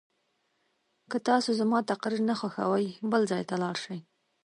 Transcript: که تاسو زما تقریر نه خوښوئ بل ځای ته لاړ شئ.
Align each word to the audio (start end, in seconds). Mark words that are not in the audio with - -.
که 1.11 1.17
تاسو 1.27 1.49
زما 1.59 1.79
تقریر 1.91 2.21
نه 2.29 2.35
خوښوئ 2.39 2.87
بل 3.11 3.21
ځای 3.31 3.43
ته 3.49 3.55
لاړ 3.63 3.75
شئ. 3.83 3.99